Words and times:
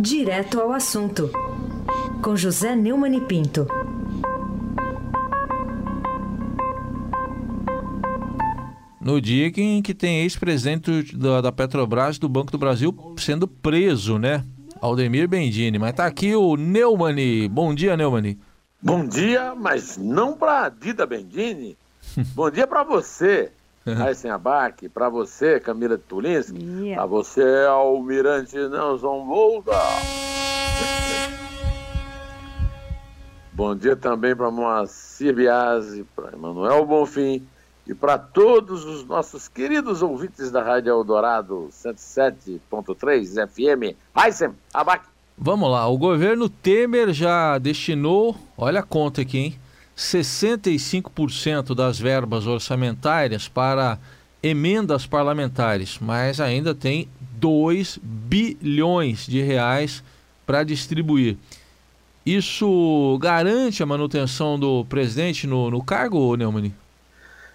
Direto 0.00 0.60
ao 0.60 0.72
assunto, 0.72 1.30
com 2.22 2.36
José 2.36 2.74
Neumann 2.74 3.16
e 3.16 3.20
Pinto. 3.20 3.66
No 9.00 9.20
dia 9.20 9.50
em 9.56 9.82
que 9.82 9.94
tem 9.94 10.20
ex-presidente 10.20 11.16
da, 11.16 11.50
Petrobras 11.50 12.18
do 12.18 12.28
Banco 12.28 12.52
do 12.52 12.58
Brasil 12.58 12.94
sendo 13.16 13.48
preso, 13.48 14.18
né? 14.18 14.44
Aldemir 14.80 15.28
Bendini. 15.28 15.78
Mas 15.78 15.94
tá 15.94 16.06
aqui 16.06 16.34
o 16.34 16.56
Neumani. 16.56 17.48
Bom 17.48 17.74
dia, 17.74 17.96
Neumani. 17.96 18.38
Bom 18.82 19.06
dia, 19.06 19.54
mas 19.54 19.96
não 19.98 20.34
para 20.34 20.68
Dida 20.68 21.06
Bendini. 21.06 21.76
Bom 22.34 22.50
dia 22.50 22.66
para 22.66 22.82
você, 22.82 23.52
Aysen 23.86 24.30
Abac, 24.32 24.88
para 24.88 25.08
você, 25.08 25.58
Camila 25.58 25.96
Tulinski, 25.96 26.62
yeah. 26.62 26.96
para 26.96 27.06
você, 27.06 27.66
Almirante 27.68 28.56
Nelson 28.56 29.24
Volta. 29.26 29.72
Bom 33.52 33.74
dia 33.74 33.94
também 33.94 34.34
para 34.34 34.50
Moacir 34.50 35.34
Biasi, 35.34 36.06
para 36.16 36.32
Emanuel 36.32 36.86
Bonfim 36.86 37.46
e 37.86 37.94
para 37.94 38.16
todos 38.16 38.84
os 38.84 39.04
nossos 39.04 39.48
queridos 39.48 40.00
ouvintes 40.00 40.50
da 40.50 40.62
Rádio 40.62 40.90
Eldorado 40.90 41.68
107.3 41.70 43.48
FM. 43.48 43.96
Aysen 44.14 44.52
Abac. 44.72 45.04
Vamos 45.36 45.70
lá, 45.70 45.86
o 45.88 45.98
governo 45.98 46.48
Temer 46.48 47.12
já 47.12 47.58
destinou, 47.58 48.36
olha 48.56 48.80
a 48.80 48.82
conta 48.82 49.22
aqui, 49.22 49.38
hein? 49.38 49.58
65% 49.96 51.74
das 51.74 51.98
verbas 51.98 52.46
orçamentárias 52.46 53.48
para 53.48 53.98
emendas 54.42 55.06
parlamentares, 55.06 55.98
mas 56.00 56.40
ainda 56.40 56.74
tem 56.74 57.08
2 57.38 57.98
bilhões 58.02 59.26
de 59.26 59.42
reais 59.42 60.02
para 60.46 60.64
distribuir. 60.64 61.36
Isso 62.24 63.18
garante 63.20 63.82
a 63.82 63.86
manutenção 63.86 64.58
do 64.58 64.84
presidente 64.84 65.46
no, 65.46 65.70
no 65.70 65.82
cargo, 65.82 66.36
Neumann? 66.36 66.72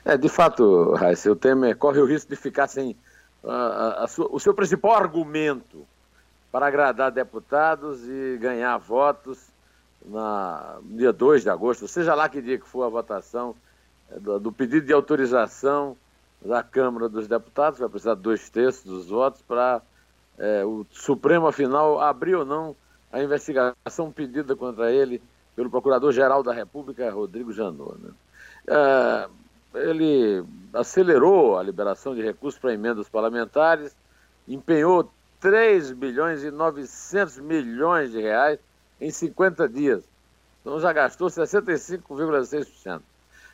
É, 0.04 0.18
de 0.18 0.30
fato, 0.30 0.94
Raíssa, 0.94 1.32
o 1.32 1.36
Temer 1.36 1.76
corre 1.76 2.00
o 2.00 2.06
risco 2.06 2.30
de 2.30 2.36
ficar 2.36 2.68
sem 2.68 2.96
a, 3.44 4.04
a 4.04 4.08
sua, 4.08 4.28
o 4.32 4.40
seu 4.40 4.54
principal 4.54 4.96
argumento 4.96 5.86
para 6.52 6.68
agradar 6.68 7.12
deputados 7.12 8.02
e 8.08 8.38
ganhar 8.40 8.78
votos 8.78 9.40
na 10.08 10.78
dia 10.84 11.12
2 11.12 11.44
de 11.44 11.50
agosto, 11.50 11.88
seja 11.88 12.14
lá 12.14 12.30
que 12.30 12.42
dia 12.42 12.58
que 12.58 12.68
for 12.68 12.84
a 12.84 12.90
votação 12.90 13.56
é, 14.12 14.20
do, 14.20 14.40
do 14.40 14.52
pedido 14.52 14.86
de 14.86 14.94
autorização 14.94 15.98
da 16.44 16.62
Câmara 16.62 17.10
dos 17.10 17.28
Deputados, 17.28 17.80
vai 17.80 17.90
precisar 17.90 18.16
de 18.16 18.22
dois 18.22 18.50
terços 18.50 18.84
dos 18.84 19.10
votos 19.10 19.42
para 19.42 19.82
é, 20.38 20.64
o 20.64 20.86
Supremo, 20.92 21.48
afinal, 21.48 22.00
abrir 22.00 22.36
ou 22.36 22.46
não 22.46 22.76
a 23.12 23.24
investigação 23.24 24.12
pedida 24.12 24.56
contra 24.56 24.92
ele 24.92 25.22
pelo 25.56 25.70
Procurador-Geral 25.70 26.44
da 26.44 26.54
República, 26.54 27.10
Rodrigo 27.10 27.52
Janot. 27.52 27.98
Né? 27.98 28.12
É, 28.68 29.30
ele 29.76 30.44
acelerou 30.74 31.58
a 31.58 31.64
liberação 31.64 32.14
de 32.14 32.22
recursos 32.22 32.60
para 32.60 32.74
emendas 32.74 33.10
parlamentares, 33.10 33.96
empenhou 34.48 35.10
3 35.40 35.92
bilhões 35.94 36.44
e 36.44 36.52
900 36.52 37.40
milhões 37.40 38.12
de 38.12 38.22
reais 38.22 38.60
em 39.00 39.12
50 39.12 39.68
dias. 39.70 40.04
Então 40.62 40.80
já 40.80 40.92
gastou 40.92 41.28
65,6%. 41.28 43.02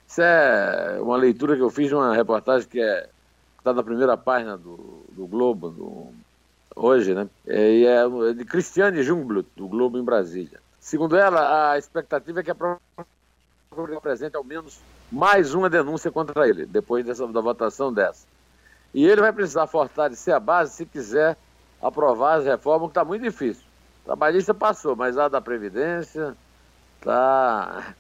Isso 0.08 0.22
é 0.22 1.00
uma 1.02 1.18
leitura 1.18 1.56
que 1.56 1.62
eu 1.62 1.70
fiz 1.70 1.88
de 1.88 1.96
uma 1.96 2.16
reportagem 2.16 2.68
que 2.68 2.82
é, 2.82 3.10
está 3.58 3.74
na 3.74 3.84
primeira 3.84 4.18
página 4.18 4.58
do, 4.58 5.06
do 5.10 5.26
Globo, 5.26 5.70
do, 5.70 6.08
hoje, 6.76 7.14
né? 7.14 7.30
É, 7.48 7.72
e 7.72 7.86
é 7.86 8.34
de 8.34 8.46
Cristiane 8.46 9.04
Jungblut, 9.04 9.48
do 9.56 9.68
Globo 9.68 9.98
em 9.98 10.04
Brasília. 10.04 10.60
Segundo 10.80 11.16
ela, 11.16 11.72
a 11.72 11.78
expectativa 11.78 12.40
é 12.40 12.44
que 12.44 12.52
a 12.52 12.56
Procuradoria 12.56 13.98
apresente 13.98 14.36
ao 14.36 14.44
menos 14.44 14.80
mais 15.12 15.54
uma 15.54 15.70
denúncia 15.70 16.12
contra 16.12 16.48
ele, 16.48 16.66
depois 16.66 17.06
dessa, 17.06 17.28
da 17.28 17.40
votação 17.40 17.94
dessa. 17.94 18.26
E 18.94 19.06
ele 19.06 19.22
vai 19.22 19.32
precisar 19.32 19.68
fortalecer 19.68 20.34
a 20.34 20.40
base 20.40 20.74
se 20.74 20.86
quiser 20.86 21.38
aprovar 21.82 22.40
as 22.40 22.46
reformas, 22.46 22.88
que 22.88 22.92
está 22.92 23.06
muito 23.06 23.22
difícil. 23.22 23.64
Trabalhista 24.06 24.54
passou, 24.54 24.96
mas 24.96 25.18
a 25.18 25.28
da 25.28 25.40
Previdência 25.40 26.36
está 27.00 27.94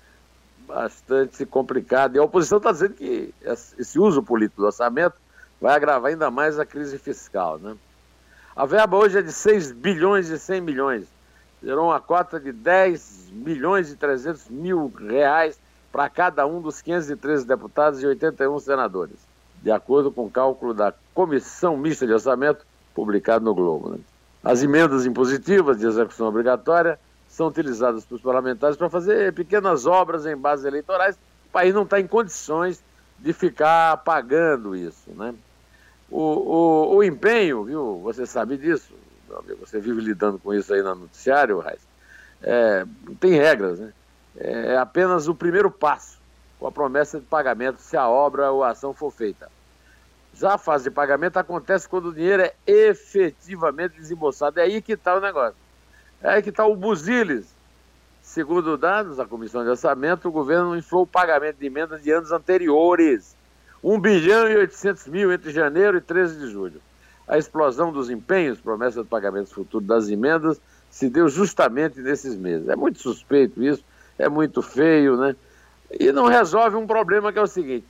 bastante 0.67 1.45
complicado. 1.45 2.16
E 2.16 2.19
a 2.19 2.23
oposição 2.23 2.57
está 2.57 2.72
dizendo 2.72 2.94
que 2.95 3.34
esse 3.78 4.00
uso 4.00 4.23
político 4.23 4.61
do 4.61 4.67
orçamento 4.67 5.16
vai 5.59 5.75
agravar 5.75 6.11
ainda 6.11 6.31
mais 6.31 6.59
a 6.59 6.66
crise 6.66 6.97
fiscal. 6.97 7.59
Né? 7.59 7.75
A 8.56 8.66
verba 8.66 8.97
hoje 8.97 9.19
é 9.19 9.22
de 9.22 9.31
6 9.31 9.72
bilhões 9.73 10.29
e 10.29 10.40
100 10.40 10.61
milhões. 10.61 11.07
Gerou 11.61 11.90
uma 11.90 12.00
cota 12.00 12.40
de 12.40 12.51
10 12.51 13.29
milhões 13.31 13.91
e 13.91 13.95
300 13.95 14.50
mil 14.50 14.91
reais 14.97 15.59
para 15.91 16.09
cada 16.09 16.47
um 16.47 16.61
dos 16.61 16.81
513 16.81 17.45
deputados 17.45 18.01
e 18.01 18.07
81 18.07 18.59
senadores, 18.59 19.17
de 19.61 19.69
acordo 19.69 20.11
com 20.11 20.25
o 20.25 20.31
cálculo 20.31 20.73
da 20.73 20.94
Comissão 21.13 21.78
Mista 21.78 22.07
de 22.07 22.13
Orçamento, 22.13 22.66
publicado 22.95 23.45
no 23.45 23.53
Globo. 23.53 23.90
Né? 23.91 24.00
As 24.44 24.63
emendas 24.63 25.06
impositivas 25.06 25.78
de 25.78 25.85
execução 25.85 26.28
obrigatória 26.28 27.00
são 27.29 27.47
utilizadas 27.47 28.03
pelos 28.06 28.22
parlamentares 28.22 28.75
para 28.75 28.90
fazer 28.90 29.34
pequenas 29.34 29.85
obras 29.85 30.25
em 30.25 30.35
bases 30.35 30.66
eleitorais. 30.66 31.16
O 31.47 31.52
país 31.52 31.74
não 31.74 31.84
está 31.84 32.00
em 32.00 32.07
condições 32.07 32.84
de 33.19 33.34
ficar 33.34 33.97
pagando 33.97 34.75
isso. 34.75 35.12
Né? 35.12 35.34
O, 36.09 36.19
o, 36.19 36.96
o 36.96 37.03
empenho, 37.03 37.63
viu? 37.63 38.02
Você 38.03 38.25
sabe 38.25 38.57
disso, 38.57 38.94
você 39.59 39.79
vive 39.79 40.02
lidando 40.02 40.40
com 40.40 40.53
isso 40.53 40.73
aí 40.73 40.81
no 40.81 40.96
noticiário, 40.96 41.59
Raiz. 41.59 41.79
É, 42.41 42.85
tem 43.19 43.34
regras, 43.34 43.79
né? 43.79 43.94
É 44.35 44.78
apenas 44.78 45.28
o 45.28 45.35
primeiro 45.35 45.69
passo, 45.69 46.18
com 46.59 46.66
a 46.66 46.72
promessa 46.72 47.19
de 47.19 47.25
pagamento 47.25 47.79
se 47.79 47.97
a 47.97 48.08
obra 48.08 48.52
ou 48.52 48.63
a 48.63 48.69
ação 48.69 48.94
for 48.94 49.12
feita. 49.12 49.50
Já 50.33 50.55
a 50.55 50.57
fase 50.57 50.85
de 50.85 50.91
pagamento 50.91 51.37
acontece 51.37 51.87
quando 51.87 52.09
o 52.09 52.13
dinheiro 52.13 52.43
é 52.43 52.53
efetivamente 52.65 53.95
desembolsado. 53.95 54.59
É 54.59 54.63
aí 54.63 54.81
que 54.81 54.93
está 54.93 55.15
o 55.15 55.21
negócio. 55.21 55.55
É 56.21 56.29
aí 56.29 56.41
que 56.41 56.49
está 56.49 56.65
o 56.65 56.75
buziles. 56.75 57.53
Segundo 58.21 58.77
dados 58.77 59.17
da 59.17 59.25
Comissão 59.25 59.63
de 59.63 59.69
Orçamento, 59.69 60.27
o 60.27 60.31
governo 60.31 60.77
inflou 60.77 61.03
o 61.03 61.07
pagamento 61.07 61.57
de 61.57 61.65
emendas 61.65 62.01
de 62.01 62.11
anos 62.11 62.31
anteriores. 62.31 63.35
1 63.83 63.99
bilhão 63.99 64.47
e 64.47 64.57
800 64.57 65.07
mil 65.07 65.31
entre 65.33 65.51
janeiro 65.51 65.97
e 65.97 66.01
13 66.01 66.39
de 66.39 66.47
julho. 66.51 66.81
A 67.27 67.37
explosão 67.37 67.91
dos 67.91 68.09
empenhos, 68.09 68.59
promessa 68.59 69.01
de 69.01 69.09
pagamentos 69.09 69.51
futuros 69.51 69.87
das 69.87 70.09
emendas, 70.09 70.61
se 70.89 71.09
deu 71.09 71.27
justamente 71.29 71.99
nesses 71.99 72.35
meses. 72.35 72.67
É 72.67 72.75
muito 72.75 72.99
suspeito 72.99 73.63
isso, 73.63 73.83
é 74.19 74.29
muito 74.29 74.61
feio, 74.61 75.17
né? 75.17 75.35
E 75.99 76.11
não 76.11 76.27
resolve 76.27 76.75
um 76.75 76.85
problema 76.85 77.33
que 77.33 77.39
é 77.39 77.41
o 77.41 77.47
seguinte: 77.47 77.87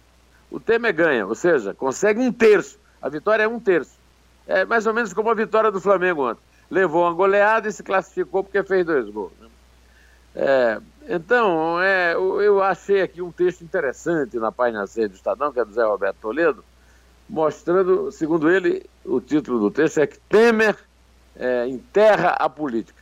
o 0.51 0.59
Temer 0.59 0.93
ganha, 0.93 1.25
ou 1.25 1.33
seja, 1.33 1.73
consegue 1.73 2.19
um 2.19 2.31
terço. 2.31 2.77
A 3.01 3.07
vitória 3.07 3.43
é 3.43 3.47
um 3.47 3.59
terço. 3.59 3.93
É 4.45 4.65
mais 4.65 4.85
ou 4.85 4.93
menos 4.93 5.13
como 5.13 5.29
a 5.29 5.33
vitória 5.33 5.71
do 5.71 5.79
Flamengo 5.79 6.29
ontem. 6.29 6.41
Levou 6.69 7.03
uma 7.03 7.13
goleada 7.13 7.69
e 7.69 7.71
se 7.71 7.81
classificou 7.81 8.43
porque 8.43 8.61
fez 8.63 8.85
dois 8.85 9.09
gols. 9.09 9.31
Né? 9.39 9.47
É, 10.35 10.81
então, 11.09 11.81
é, 11.81 12.13
eu 12.13 12.61
achei 12.61 13.01
aqui 13.01 13.21
um 13.21 13.31
texto 13.31 13.61
interessante 13.61 14.37
na 14.37 14.51
página 14.51 14.85
6 14.85 15.09
do 15.09 15.15
Estadão, 15.15 15.51
que 15.51 15.59
é 15.59 15.65
do 15.65 15.73
Zé 15.73 15.83
Roberto 15.83 16.17
Toledo, 16.21 16.63
mostrando, 17.29 18.11
segundo 18.11 18.49
ele, 18.49 18.85
o 19.05 19.19
título 19.19 19.59
do 19.59 19.71
texto 19.71 19.99
é 19.99 20.07
que 20.07 20.19
Temer 20.29 20.77
é, 21.35 21.67
enterra 21.67 22.31
a 22.31 22.49
política. 22.49 23.01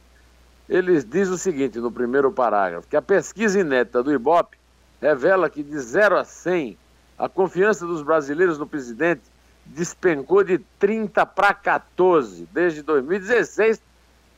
Ele 0.68 1.02
diz 1.04 1.30
o 1.30 1.38
seguinte 1.38 1.80
no 1.80 1.92
primeiro 1.92 2.31
parágrafo, 2.31 2.88
que 2.88 2.96
a 2.96 3.02
pesquisa 3.02 3.60
inédita 3.60 4.04
do 4.04 4.14
IBOP 4.14 4.56
revela 5.02 5.50
que 5.50 5.64
de 5.64 5.80
0 5.80 6.18
a 6.18 6.24
100 6.24 6.78
a 7.19 7.28
confiança 7.28 7.85
dos 7.85 8.02
brasileiros 8.02 8.57
no 8.57 8.66
presidente 8.66 9.24
despencou 9.66 10.41
de 10.41 10.57
30 10.80 11.25
para 11.25 11.53
14 11.53 12.47
desde 12.52 12.81
2016. 12.81 13.81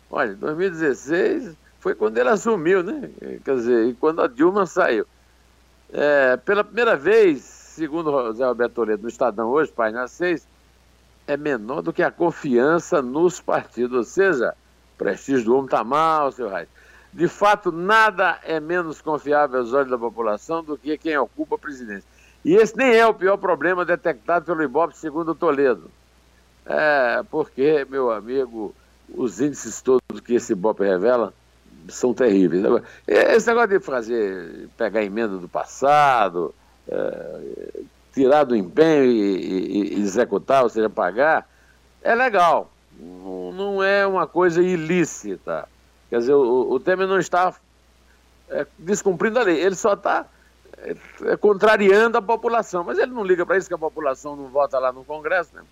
Olha, 0.09 0.33
2016 0.33 1.55
foi 1.79 1.93
quando 1.93 2.17
ele 2.17 2.29
assumiu, 2.29 2.81
né? 2.81 3.09
Quer 3.45 3.55
dizer, 3.55 3.85
e 3.85 3.93
quando 3.93 4.21
a 4.23 4.27
Dilma 4.27 4.65
saiu. 4.65 5.05
É, 5.93 6.37
pela 6.37 6.63
primeira 6.63 6.95
vez, 6.95 7.41
segundo 7.41 8.11
José 8.11 8.45
Roberto 8.45 8.73
Toledo, 8.73 9.03
no 9.03 9.09
Estadão 9.09 9.49
hoje, 9.49 9.71
página 9.71 10.07
6, 10.07 10.47
é 11.27 11.37
menor 11.37 11.81
do 11.81 11.93
que 11.93 12.01
a 12.01 12.09
confiança 12.09 12.99
nos 13.01 13.39
partidos. 13.39 13.95
Ou 13.95 14.03
seja, 14.03 14.55
o 14.95 14.97
prestígio 14.97 15.45
do 15.45 15.53
homem 15.53 15.65
está 15.65 15.83
mal, 15.83 16.31
seu 16.31 16.49
Raiz. 16.49 16.67
De 17.13 17.27
fato, 17.27 17.71
nada 17.71 18.39
é 18.43 18.59
menos 18.59 19.01
confiável 19.01 19.59
aos 19.59 19.71
olhos 19.71 19.91
da 19.91 19.97
população 19.97 20.63
do 20.63 20.77
que 20.77 20.97
quem 20.97 21.17
ocupa 21.17 21.55
a 21.55 21.59
presidência. 21.59 22.09
E 22.43 22.55
esse 22.55 22.75
nem 22.75 22.95
é 22.95 23.05
o 23.05 23.13
pior 23.13 23.37
problema 23.37 23.85
detectado 23.85 24.45
pelo 24.45 24.63
Ibope, 24.63 24.97
segundo 24.97 25.29
o 25.29 25.35
Toledo. 25.35 25.89
É, 26.65 27.23
porque, 27.29 27.85
meu 27.89 28.11
amigo, 28.11 28.73
os 29.13 29.39
índices 29.39 29.81
todos 29.81 30.19
que 30.23 30.35
esse 30.35 30.53
Ibope 30.53 30.83
revela 30.83 31.33
são 31.89 32.13
terríveis. 32.13 32.63
Esse 33.07 33.47
negócio 33.47 33.69
de 33.69 33.79
fazer, 33.79 34.69
pegar 34.77 35.03
emenda 35.03 35.37
do 35.37 35.47
passado, 35.47 36.53
é, 36.87 37.81
tirar 38.13 38.43
do 38.43 38.55
empenho 38.55 39.05
e, 39.05 39.95
e, 39.95 40.01
executar, 40.01 40.63
ou 40.63 40.69
seja, 40.69 40.89
pagar, 40.89 41.47
é 42.01 42.15
legal. 42.15 42.71
não, 42.99 43.51
não 43.51 43.83
é 43.83 44.05
uma 44.05 44.27
coisa 44.27 44.61
ilícita. 44.61 45.67
Quer 46.09 46.19
dizer, 46.19 46.33
o, 46.33 46.71
o 46.71 46.79
Temer 46.79 47.07
não 47.07 47.19
está 47.19 47.53
é, 48.49 48.65
descumprindo 48.77 49.39
a 49.39 49.43
lei, 49.43 49.59
ele 49.59 49.75
só 49.75 49.93
está 49.93 50.25
contrariando 51.39 52.17
a 52.17 52.21
população. 52.21 52.83
Mas 52.83 52.97
ele 52.97 53.11
não 53.11 53.23
liga 53.23 53.45
para 53.45 53.57
isso 53.57 53.67
que 53.67 53.73
a 53.73 53.77
população 53.77 54.35
não 54.35 54.47
vota 54.47 54.79
lá 54.79 54.91
no 54.91 55.03
Congresso, 55.03 55.55
né? 55.55 55.63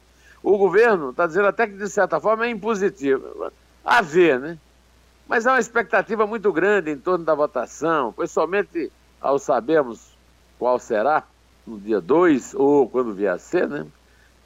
O 0.41 0.57
governo 0.57 1.09
está 1.09 1.27
dizendo 1.27 1.47
até 1.47 1.67
que, 1.67 1.73
de 1.73 1.89
certa 1.89 2.19
forma, 2.19 2.45
é 2.45 2.49
impositivo. 2.49 3.51
A 3.83 4.01
ver, 4.01 4.39
né? 4.39 4.57
Mas 5.27 5.45
há 5.45 5.51
uma 5.51 5.59
expectativa 5.59 6.25
muito 6.25 6.51
grande 6.51 6.91
em 6.91 6.97
torno 6.97 7.23
da 7.23 7.35
votação, 7.35 8.13
pois 8.15 8.31
somente 8.31 8.91
ao 9.21 9.37
sabermos 9.37 10.17
qual 10.57 10.79
será, 10.79 11.23
no 11.67 11.79
dia 11.79 12.01
2 12.01 12.55
ou 12.55 12.89
quando 12.89 13.13
vier 13.13 13.33
a 13.33 13.37
ser, 13.37 13.67
né? 13.67 13.85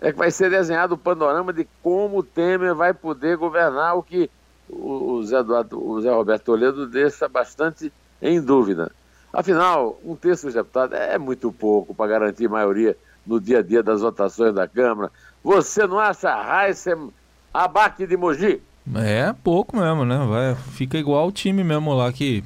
É 0.02 0.12
que 0.12 0.18
vai 0.18 0.32
ser 0.32 0.50
desenhado 0.50 0.96
o 0.96 0.98
panorama 0.98 1.54
de 1.54 1.68
como 1.82 2.18
o 2.18 2.24
Temer 2.24 2.76
vai 2.76 2.94
poder 2.94 3.38
governar, 3.38 3.96
o 3.96 4.04
que 4.04 4.30
o 4.70 5.24
Zé, 5.24 5.40
Eduardo, 5.40 5.82
o 5.82 6.02
Zé 6.02 6.12
Roberto 6.12 6.44
Toledo 6.44 6.88
deixa 6.88 7.30
bastante 7.30 7.92
em 8.22 8.42
dúvida. 8.42 8.92
Afinal, 9.34 10.00
um 10.06 10.16
terço 10.16 10.46
dos 10.46 10.54
deputados 10.54 10.96
é 10.96 11.18
muito 11.18 11.52
pouco 11.52 11.96
para 11.96 12.12
garantir 12.12 12.48
maioria 12.48 12.96
no 13.26 13.42
dia 13.42 13.60
a 13.60 13.62
dia 13.64 13.82
das 13.82 14.02
votações 14.02 14.54
da 14.54 14.68
Câmara. 14.68 15.12
Você 15.44 15.88
não 15.88 15.98
acha 15.98 16.30
Heissem 16.30 17.12
abaque 17.52 18.06
de 18.06 18.16
Mogi? 18.16 18.62
É 18.96 19.34
pouco 19.44 19.76
mesmo, 19.76 20.06
né? 20.06 20.18
Vai, 20.28 20.56
fica 20.74 21.00
igual 21.00 21.28
o 21.28 21.32
time 21.32 21.64
mesmo 21.64 21.94
lá 21.94 22.14
que 22.14 22.44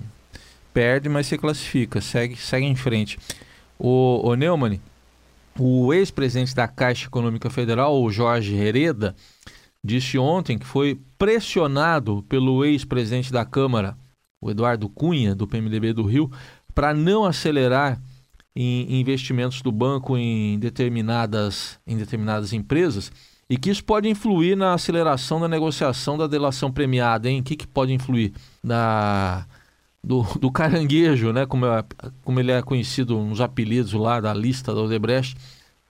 perde, 0.74 1.10
mas 1.10 1.28
se 1.28 1.38
classifica, 1.38 2.00
segue, 2.00 2.38
segue 2.38 2.66
em 2.66 2.76
frente. 2.76 3.20
O, 3.78 4.22
o 4.24 4.36
Neumann, 4.36 4.80
o 5.60 5.94
ex-presidente 5.94 6.56
da 6.56 6.68
Caixa 6.68 7.08
Econômica 7.08 7.50
Federal, 7.50 8.02
o 8.02 8.10
Jorge 8.10 8.56
Hereda, 8.56 9.14
disse 9.84 10.18
ontem 10.18 10.58
que 10.58 10.66
foi 10.66 11.02
pressionado 11.18 12.24
pelo 12.30 12.64
ex-presidente 12.64 13.34
da 13.34 13.44
Câmara, 13.44 13.98
o 14.40 14.52
Eduardo 14.52 14.88
Cunha, 14.88 15.34
do 15.34 15.48
PMDB 15.48 15.94
do 15.94 16.04
Rio, 16.04 16.32
para 16.78 16.94
não 16.94 17.26
acelerar 17.26 18.00
em 18.56 19.00
investimentos 19.00 19.64
do 19.64 19.72
banco 19.72 20.16
em 20.16 20.60
determinadas, 20.60 21.80
em 21.88 21.98
determinadas 21.98 22.54
empresas 22.54 23.12
e 23.50 23.58
que 23.58 23.72
isso 23.72 23.84
pode 23.84 24.08
influir 24.08 24.56
na 24.56 24.76
aceleração 24.76 25.40
da 25.40 25.48
negociação 25.48 26.20
da 26.20 26.28
delação 26.28 26.72
premiada, 26.72 27.28
hein? 27.28 27.40
O 27.40 27.44
que, 27.44 27.56
que 27.56 27.66
pode 27.66 27.92
influir? 27.94 28.32
Da, 28.64 29.48
do, 30.04 30.22
do 30.40 30.52
caranguejo, 30.52 31.34
né? 31.34 31.48
Como, 31.48 31.66
é, 31.66 31.84
como 32.24 32.40
ele 32.40 32.52
é 32.52 32.62
conhecido 32.62 33.18
nos 33.24 33.42
apelidos 33.42 33.94
lá 33.94 34.20
da 34.20 34.32
lista 34.32 34.72
da 34.72 34.82
Odebrecht, 34.82 35.36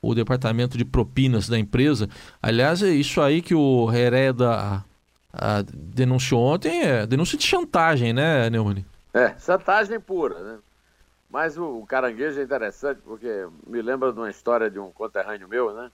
o 0.02 0.16
departamento 0.16 0.78
de 0.78 0.86
propinas 0.86 1.50
da 1.50 1.60
empresa. 1.60 2.08
Aliás, 2.42 2.82
é 2.82 2.92
isso 2.92 3.20
aí 3.20 3.42
que 3.42 3.54
o 3.54 3.92
Hereda 3.92 4.86
a, 5.34 5.66
denunciou 5.74 6.46
ontem 6.46 6.82
é 6.82 7.06
denúncia 7.06 7.38
de 7.38 7.44
chantagem, 7.44 8.14
né, 8.14 8.50
Neumann? 8.50 8.86
É, 9.14 9.36
chantagem 9.38 10.00
pura, 10.00 10.40
né? 10.42 10.58
Mas 11.30 11.58
o, 11.58 11.80
o 11.80 11.86
caranguejo 11.86 12.40
é 12.40 12.44
interessante 12.44 13.02
porque 13.02 13.48
me 13.66 13.82
lembra 13.82 14.14
de 14.14 14.20
uma 14.20 14.30
história 14.30 14.70
de 14.70 14.80
um 14.80 14.92
conterrâneo 14.92 15.48
meu, 15.48 15.74
né? 15.74 15.92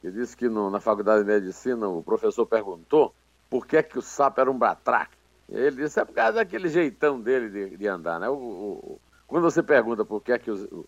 Que 0.00 0.10
disse 0.10 0.36
que 0.36 0.48
no, 0.48 0.70
na 0.70 0.80
faculdade 0.80 1.24
de 1.24 1.26
medicina 1.26 1.88
o 1.88 2.02
professor 2.02 2.46
perguntou 2.46 3.14
por 3.48 3.66
que, 3.66 3.82
que 3.82 3.98
o 3.98 4.02
sapo 4.02 4.40
era 4.40 4.50
um 4.50 4.56
batraque. 4.56 5.16
Ele 5.48 5.82
disse 5.82 5.98
é 5.98 6.04
por 6.04 6.14
causa 6.14 6.34
daquele 6.34 6.68
jeitão 6.68 7.20
dele 7.20 7.48
de, 7.48 7.76
de 7.76 7.88
andar, 7.88 8.20
né? 8.20 8.28
O, 8.28 8.34
o, 8.34 9.00
quando 9.26 9.42
você 9.42 9.62
pergunta 9.62 10.04
por 10.04 10.22
que, 10.22 10.38
que 10.38 10.50
o, 10.50 10.86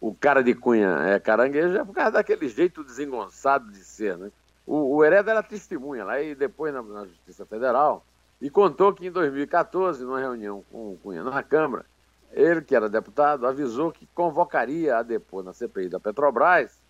o 0.00 0.14
cara 0.14 0.42
de 0.42 0.54
cunha 0.54 0.90
é 1.06 1.18
caranguejo, 1.18 1.76
é 1.76 1.84
por 1.84 1.94
causa 1.94 2.12
daquele 2.12 2.48
jeito 2.48 2.84
desengonçado 2.84 3.70
de 3.70 3.78
ser, 3.78 4.18
né? 4.18 4.30
O, 4.66 4.96
o 4.96 5.04
Hereda 5.04 5.30
era 5.30 5.42
testemunha 5.42 6.04
lá 6.04 6.20
e 6.20 6.34
depois 6.34 6.72
na, 6.72 6.82
na 6.82 7.06
Justiça 7.06 7.46
Federal 7.46 8.04
e 8.40 8.50
contou 8.50 8.92
que 8.92 9.06
em 9.06 9.10
2014, 9.10 10.04
numa 10.04 10.20
reunião 10.20 10.64
com 10.70 10.92
o 10.92 10.98
Cunha 11.02 11.22
na 11.24 11.42
Câmara, 11.42 11.86
ele, 12.32 12.62
que 12.62 12.74
era 12.74 12.88
deputado, 12.88 13.46
avisou 13.46 13.92
que 13.92 14.06
convocaria 14.14 14.96
a 14.96 15.02
depor 15.02 15.42
na 15.42 15.52
CPI 15.52 15.88
da 15.88 16.00
Petrobras 16.00 16.80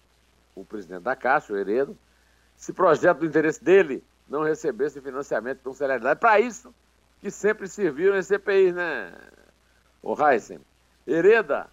o 0.54 0.64
presidente 0.64 1.02
da 1.02 1.16
Caixa, 1.16 1.52
o 1.52 1.56
Heredo, 1.56 1.96
se 2.56 2.72
projeto 2.72 3.20
do 3.20 3.26
interesse 3.26 3.62
dele 3.62 4.04
não 4.28 4.42
recebesse 4.42 5.00
financiamento 5.00 5.60
com 5.62 5.72
celeridade. 5.72 6.20
Para 6.20 6.40
isso 6.40 6.72
que 7.20 7.30
sempre 7.30 7.68
serviram 7.68 8.16
em 8.16 8.22
CPI, 8.22 8.72
né, 8.72 9.12
o 10.02 10.14
Heisen? 10.14 10.60
Hereda, 11.06 11.68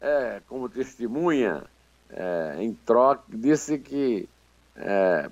é, 0.00 0.40
como 0.48 0.68
testemunha, 0.68 1.64
é, 2.10 2.56
em 2.58 2.74
troca, 2.74 3.22
disse 3.28 3.78
que 3.78 4.28
é, 4.76 5.30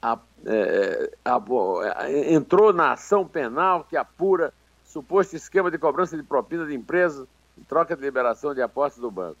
a, 0.00 0.18
é, 0.46 1.10
a, 1.24 1.36
a, 1.36 2.12
entrou 2.12 2.72
na 2.72 2.92
ação 2.92 3.26
penal 3.26 3.84
que 3.84 3.96
apura 3.96 4.52
suposto 4.92 5.34
esquema 5.34 5.70
de 5.70 5.78
cobrança 5.78 6.16
de 6.16 6.22
propina 6.22 6.66
de 6.66 6.74
empresas 6.74 7.26
em 7.58 7.64
troca 7.64 7.96
de 7.96 8.02
liberação 8.02 8.54
de 8.54 8.60
apostas 8.60 9.00
do 9.00 9.10
banco. 9.10 9.38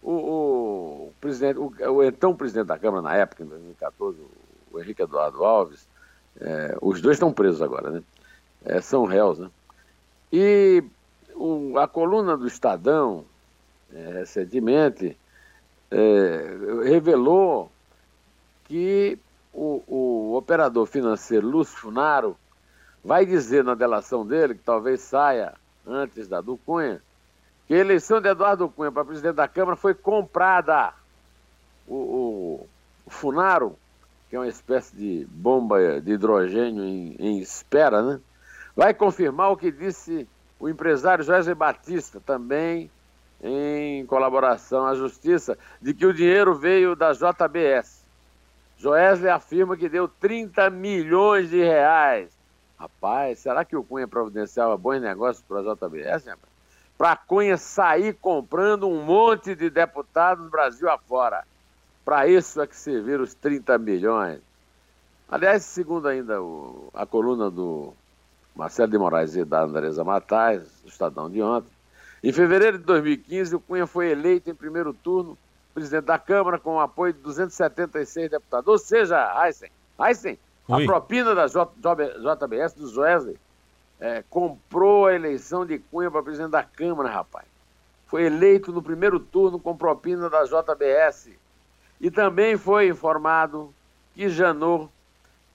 O, 0.00 0.12
o 0.12 1.12
presidente, 1.20 1.58
o, 1.58 1.72
o, 1.90 2.04
então 2.04 2.34
presidente 2.34 2.66
da 2.66 2.78
Câmara 2.78 3.02
na 3.02 3.16
época, 3.16 3.42
em 3.42 3.46
2014, 3.46 4.18
o 4.70 4.80
Henrique 4.80 5.02
Eduardo 5.02 5.44
Alves, 5.44 5.86
é, 6.40 6.76
os 6.80 7.00
dois 7.00 7.16
estão 7.16 7.32
presos 7.32 7.60
agora, 7.60 7.90
né? 7.90 8.02
É, 8.64 8.80
são 8.80 9.04
réus, 9.04 9.38
né? 9.38 9.50
E 10.32 10.82
o, 11.34 11.76
a 11.78 11.88
coluna 11.88 12.36
do 12.36 12.46
Estadão, 12.46 13.24
é, 13.92 14.20
recentemente, 14.20 15.16
é, 15.90 16.56
revelou 16.84 17.70
que 18.64 19.18
o, 19.52 19.82
o 19.86 20.36
operador 20.36 20.86
financeiro 20.86 21.46
Lúcio 21.46 21.76
Funaro 21.76 22.36
vai 23.04 23.26
dizer 23.26 23.64
na 23.64 23.74
delação 23.74 24.26
dele, 24.26 24.54
que 24.54 24.62
talvez 24.62 25.00
saia 25.00 25.54
antes 25.86 26.28
da 26.28 26.40
do 26.40 26.56
Cunha, 26.56 27.02
que 27.66 27.74
a 27.74 27.78
eleição 27.78 28.20
de 28.20 28.28
Eduardo 28.28 28.68
Cunha 28.68 28.92
para 28.92 29.04
presidente 29.04 29.36
da 29.36 29.48
Câmara 29.48 29.76
foi 29.76 29.94
comprada. 29.94 30.92
O, 31.86 31.94
o, 31.94 32.68
o 33.06 33.10
Funaro, 33.10 33.76
que 34.30 34.36
é 34.36 34.38
uma 34.38 34.48
espécie 34.48 34.94
de 34.94 35.26
bomba 35.30 36.00
de 36.00 36.12
hidrogênio 36.12 36.84
em, 36.84 37.16
em 37.18 37.38
espera, 37.40 38.02
né? 38.02 38.20
vai 38.74 38.94
confirmar 38.94 39.50
o 39.50 39.56
que 39.56 39.70
disse 39.70 40.28
o 40.58 40.68
empresário 40.68 41.24
José 41.24 41.54
Batista, 41.54 42.20
também 42.24 42.90
em 43.42 44.06
colaboração 44.06 44.86
à 44.86 44.94
Justiça, 44.94 45.58
de 45.80 45.92
que 45.92 46.06
o 46.06 46.14
dinheiro 46.14 46.54
veio 46.54 46.94
da 46.94 47.12
JBS. 47.12 48.02
Joesley 48.78 49.30
afirma 49.30 49.76
que 49.76 49.88
deu 49.88 50.06
30 50.06 50.70
milhões 50.70 51.50
de 51.50 51.60
reais 51.62 52.41
Rapaz, 52.82 53.38
será 53.38 53.64
que 53.64 53.76
o 53.76 53.84
Cunha 53.84 54.08
providenciava 54.08 54.76
bons 54.76 55.00
negócios 55.00 55.44
para 55.46 55.60
a 55.60 55.74
JBS, 55.74 56.24
Para 56.98 57.12
a 57.12 57.16
Cunha 57.16 57.56
sair 57.56 58.12
comprando 58.14 58.88
um 58.88 59.04
monte 59.04 59.54
de 59.54 59.70
deputados 59.70 60.50
Brasil 60.50 60.90
afora. 60.90 61.44
Para 62.04 62.26
isso 62.26 62.60
é 62.60 62.66
que 62.66 62.74
serviram 62.74 63.22
os 63.22 63.34
30 63.34 63.78
milhões. 63.78 64.40
Aliás, 65.28 65.62
segundo 65.62 66.08
ainda 66.08 66.42
o, 66.42 66.90
a 66.92 67.06
coluna 67.06 67.48
do 67.48 67.94
Marcelo 68.52 68.90
de 68.90 68.98
Moraes 68.98 69.36
e 69.36 69.44
da 69.44 69.62
Andresa 69.62 70.02
Matais, 70.02 70.62
do 70.82 70.88
Estadão 70.88 71.30
de 71.30 71.40
ontem, 71.40 71.70
em 72.20 72.32
fevereiro 72.32 72.78
de 72.78 72.84
2015, 72.84 73.54
o 73.54 73.60
Cunha 73.60 73.86
foi 73.86 74.10
eleito 74.10 74.50
em 74.50 74.54
primeiro 74.56 74.92
turno 74.92 75.38
presidente 75.72 76.06
da 76.06 76.18
Câmara 76.18 76.58
com 76.58 76.74
o 76.74 76.80
apoio 76.80 77.12
de 77.12 77.20
276 77.20 78.28
deputados. 78.28 78.66
Ou 78.66 78.76
seja, 78.76 79.46
Heisen, 79.46 79.70
Heisen 80.00 80.38
Oi. 80.68 80.84
A 80.84 80.86
propina 80.86 81.34
da 81.34 81.46
J, 81.46 81.72
JBS, 81.76 82.74
do 82.74 82.88
Joesley, 82.88 83.36
é, 84.00 84.22
comprou 84.28 85.06
a 85.06 85.14
eleição 85.14 85.66
de 85.66 85.78
Cunha 85.78 86.10
para 86.10 86.22
presidente 86.22 86.50
da 86.50 86.62
Câmara, 86.62 87.08
rapaz. 87.08 87.46
Foi 88.06 88.24
eleito 88.24 88.72
no 88.72 88.82
primeiro 88.82 89.18
turno 89.18 89.58
com 89.58 89.76
propina 89.76 90.28
da 90.28 90.44
JBS. 90.44 91.30
E 92.00 92.10
também 92.10 92.56
foi 92.56 92.88
informado 92.88 93.72
que 94.14 94.28
Janot 94.28 94.90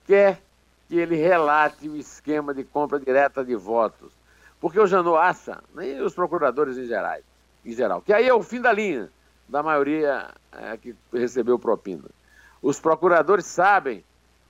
quer 0.06 0.42
que 0.88 0.98
ele 0.98 1.16
relate 1.16 1.90
o 1.90 1.98
esquema 1.98 2.54
de 2.54 2.64
compra 2.64 3.00
direta 3.00 3.44
de 3.44 3.56
votos. 3.56 4.12
Porque 4.60 4.80
o 4.80 4.88
Janot 4.88 5.18
acha, 5.18 5.62
nem 5.76 6.02
os 6.02 6.14
procuradores 6.14 6.78
em, 6.78 6.86
geral, 6.86 7.18
em 7.66 7.74
geral, 7.74 8.02
que 8.02 8.14
aí 8.14 8.28
é 8.28 8.34
o 8.34 8.42
fim 8.42 8.62
da 8.62 8.72
linha 8.72 9.10
da 9.48 9.62
maioria 9.62 10.30
é, 10.52 10.78
que 10.78 10.96
recebeu 11.14 11.60
propina. 11.60 12.06
Os 12.62 12.80
procuradores 12.80 13.46
sabem 13.46 14.04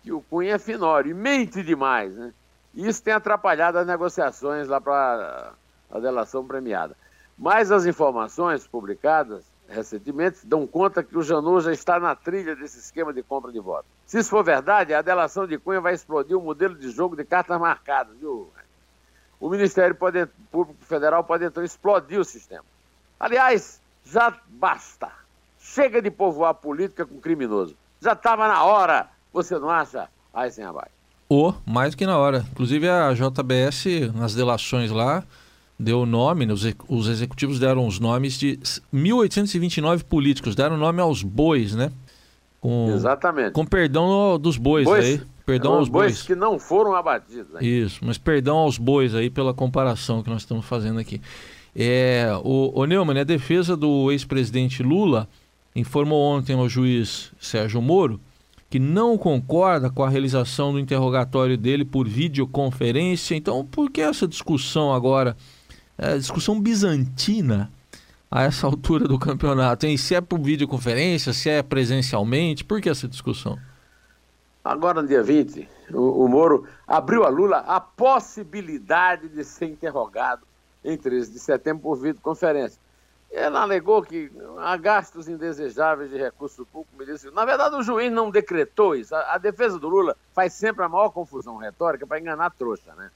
que 0.08 0.14
o 0.14 0.22
Cunha 0.22 0.56
é 0.56 0.58
finório 0.58 1.12
e 1.12 1.14
mente 1.14 1.62
demais, 1.62 2.16
né? 2.16 2.34
Isso 2.74 3.04
tem 3.04 3.14
atrapalhado 3.14 3.78
as 3.78 3.86
negociações 3.86 4.70
lá 4.70 4.80
para 4.80 5.52
a 5.92 6.00
delação 6.00 6.48
premiada. 6.48 6.96
Mas 7.38 7.74
as 7.74 7.86
informações 7.86 8.66
publicadas 8.66 9.44
recentemente 9.68 10.48
dão 10.48 10.66
conta 10.66 11.04
que 11.04 11.18
o 11.18 11.22
Janot 11.22 11.66
já 11.66 11.74
está 11.74 12.00
na 12.00 12.16
trilha 12.16 12.56
desse 12.56 12.80
esquema 12.80 13.12
de 13.12 13.22
compra 13.22 13.52
de 13.52 13.60
votos. 13.60 13.92
Se 14.06 14.18
isso 14.18 14.30
for 14.30 14.46
verdade, 14.46 14.94
a 14.94 15.02
delação 15.02 15.46
de 15.46 15.58
Cunha 15.58 15.82
vai 15.82 15.94
explodir 15.94 16.38
o 16.38 16.40
um 16.40 16.44
modelo 16.44 16.74
de 16.74 16.90
jogo 16.90 17.18
de 17.18 17.26
cartas 17.26 17.60
marcadas, 17.60 18.16
viu? 18.18 18.50
O 19.42 19.50
Ministério 19.50 19.94
Público 20.50 20.86
Federal 20.86 21.22
pode 21.26 21.44
então 21.44 21.62
explodir 21.62 22.18
o 22.18 22.24
sistema. 22.24 22.64
Aliás, 23.20 23.82
já 24.06 24.34
basta. 24.48 25.12
Chega 25.60 26.02
de 26.02 26.10
povoar 26.10 26.52
a 26.52 26.54
política 26.54 27.06
com 27.06 27.20
criminoso. 27.20 27.76
Já 28.00 28.14
estava 28.14 28.48
na 28.48 28.64
hora 28.64 29.10
você 29.34 29.58
não 29.60 29.70
acha? 29.70 30.08
Aí 30.34 30.50
vai. 30.50 30.88
Ou, 31.30 31.50
oh, 31.50 31.70
mais 31.70 31.92
do 31.94 31.98
que 31.98 32.06
na 32.06 32.18
hora. 32.18 32.46
Inclusive 32.52 32.88
a 32.88 33.14
JBS, 33.14 34.14
nas 34.14 34.34
delações 34.34 34.92
lá, 34.92 35.24
deu 35.78 36.02
o 36.02 36.06
nome, 36.06 36.50
os, 36.52 36.64
os 36.88 37.08
executivos 37.08 37.60
deram 37.60 37.86
os 37.86 38.00
nomes 38.00 38.38
de 38.38 38.58
1.829 38.94 40.04
políticos, 40.04 40.56
deram 40.56 40.78
nome 40.78 41.02
aos 41.02 41.22
bois, 41.24 41.76
né? 41.76 41.92
Com, 42.62 42.92
Exatamente. 42.94 43.52
Com 43.52 43.66
perdão 43.66 44.40
dos 44.40 44.58
bois, 44.58 44.86
bois 44.86 45.06
aí. 45.06 45.22
Perdão 45.46 45.76
aos 45.76 45.88
bois. 45.88 46.12
bois 46.12 46.22
que 46.24 46.36
não 46.36 46.60
foram 46.60 46.94
abatidos. 46.94 47.62
Hein? 47.62 47.68
Isso, 47.68 48.04
mas 48.04 48.18
perdão 48.18 48.58
aos 48.58 48.78
bois 48.78 49.16
aí 49.16 49.30
pela 49.30 49.54
comparação 49.54 50.22
que 50.22 50.30
nós 50.30 50.42
estamos 50.42 50.66
fazendo 50.66 51.00
aqui. 51.00 51.22
É, 51.76 52.28
o, 52.44 52.72
o 52.74 52.86
Neumann, 52.86 53.20
a 53.20 53.24
defesa 53.24 53.78
do 53.78 54.12
ex-presidente 54.12 54.82
Lula 54.82 55.28
informou 55.76 56.22
ontem 56.22 56.58
ao 56.58 56.68
juiz 56.68 57.32
Sérgio 57.40 57.82
Moro 57.82 58.20
que 58.70 58.80
não 58.80 59.18
concorda 59.18 59.90
com 59.90 60.04
a 60.04 60.10
realização 60.10 60.74
do 60.74 60.80
interrogatório 60.80 61.58
dele 61.58 61.86
por 61.86 62.08
videoconferência. 62.08 63.36
Então, 63.36 63.66
por 63.66 63.90
que 63.90 64.02
essa 64.02 64.28
discussão 64.28 64.94
agora? 64.94 65.38
É, 65.98 66.18
discussão 66.18 66.60
bizantina 66.60 67.72
a 68.30 68.44
essa 68.44 68.68
altura 68.68 69.08
do 69.08 69.18
campeonato, 69.18 69.86
hein? 69.86 69.98
Se 69.98 70.14
é 70.14 70.22
por 70.22 70.40
videoconferência, 70.40 71.32
se 71.34 71.50
é 71.50 71.64
presencialmente, 71.64 72.64
por 72.64 72.82
que 72.82 72.90
essa 72.90 73.08
discussão? 73.08 73.58
Agora, 74.64 75.02
no 75.02 75.08
dia 75.08 75.24
20, 75.24 75.68
o, 75.94 76.26
o 76.26 76.28
Moro 76.28 76.68
abriu 76.86 77.24
a 77.24 77.30
Lula 77.30 77.60
a 77.60 77.80
possibilidade 77.80 79.30
de 79.30 79.44
ser 79.46 79.68
interrogado 79.68 80.46
em 80.84 80.98
13 80.98 81.32
de 81.32 81.40
setembro 81.40 81.84
por 81.84 81.96
videoconferência. 81.96 82.80
Ela 83.32 83.62
alegou 83.62 84.02
que 84.02 84.32
há 84.60 84.78
gastos 84.78 85.28
indesejáveis 85.28 86.10
de 86.10 86.18
recursos 86.18 86.66
públicos. 86.68 87.24
Na 87.34 87.46
verdade, 87.46 87.76
o 87.76 87.84
juiz 87.84 88.12
não 88.12 88.32
decretou 88.32 88.96
isso. 88.96 89.14
A, 89.14 89.34
a 89.34 89.38
defesa 89.38 89.78
do 89.78 89.90
Lula 89.90 90.16
faz 90.34 90.54
sempre 90.54 90.84
a 90.84 90.90
maior 90.90 91.10
confusão 91.10 91.58
retórica 91.58 92.08
para 92.08 92.20
enganar 92.20 92.46
a 92.46 92.50
trouxa, 92.50 92.94
né? 92.96 93.12